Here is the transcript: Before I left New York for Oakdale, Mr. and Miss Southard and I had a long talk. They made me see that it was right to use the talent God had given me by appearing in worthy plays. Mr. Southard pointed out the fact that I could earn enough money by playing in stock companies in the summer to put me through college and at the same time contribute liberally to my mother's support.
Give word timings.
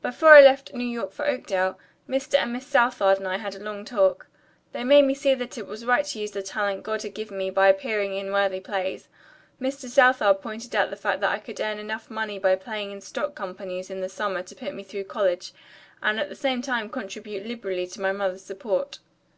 Before 0.00 0.30
I 0.32 0.40
left 0.40 0.72
New 0.72 0.86
York 0.86 1.12
for 1.12 1.26
Oakdale, 1.26 1.78
Mr. 2.08 2.38
and 2.38 2.50
Miss 2.54 2.66
Southard 2.66 3.18
and 3.18 3.28
I 3.28 3.36
had 3.36 3.54
a 3.54 3.58
long 3.62 3.84
talk. 3.84 4.26
They 4.72 4.84
made 4.84 5.02
me 5.04 5.12
see 5.12 5.34
that 5.34 5.58
it 5.58 5.66
was 5.66 5.84
right 5.84 6.02
to 6.06 6.18
use 6.18 6.30
the 6.30 6.42
talent 6.42 6.82
God 6.82 7.02
had 7.02 7.12
given 7.12 7.36
me 7.36 7.50
by 7.50 7.68
appearing 7.68 8.14
in 8.16 8.32
worthy 8.32 8.58
plays. 8.58 9.08
Mr. 9.60 9.86
Southard 9.86 10.40
pointed 10.40 10.74
out 10.74 10.88
the 10.88 10.96
fact 10.96 11.20
that 11.20 11.30
I 11.32 11.38
could 11.40 11.60
earn 11.60 11.78
enough 11.78 12.08
money 12.10 12.38
by 12.38 12.54
playing 12.56 12.90
in 12.90 13.02
stock 13.02 13.34
companies 13.34 13.90
in 13.90 14.00
the 14.00 14.08
summer 14.08 14.42
to 14.44 14.54
put 14.54 14.72
me 14.74 14.82
through 14.82 15.04
college 15.04 15.52
and 16.02 16.18
at 16.18 16.30
the 16.30 16.34
same 16.36 16.62
time 16.62 16.88
contribute 16.88 17.44
liberally 17.44 17.86
to 17.86 18.00
my 18.00 18.12
mother's 18.12 18.42
support. 18.42 19.00